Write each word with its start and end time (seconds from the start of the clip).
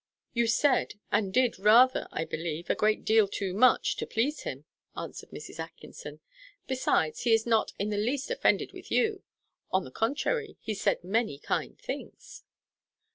"You 0.33 0.47
said 0.47 0.95
and 1.11 1.31
did 1.31 1.59
rather, 1.59 2.07
I 2.11 2.25
believe, 2.25 2.71
a 2.71 2.75
great 2.75 3.05
deal 3.05 3.27
too 3.27 3.53
much 3.53 3.97
to 3.97 4.07
please 4.07 4.41
him," 4.41 4.65
answered 4.97 5.29
Mrs. 5.29 5.59
Atkinson. 5.59 6.21
"Besides, 6.65 7.21
he 7.21 7.33
is 7.33 7.45
not 7.45 7.73
in 7.77 7.91
the 7.91 7.97
least 7.97 8.31
offended 8.31 8.71
with 8.73 8.89
you. 8.89 9.21
On 9.69 9.83
the 9.83 9.91
contrary, 9.91 10.57
he 10.59 10.73
said 10.73 11.03
many 11.03 11.37
kind 11.37 11.77
things." 11.79 12.41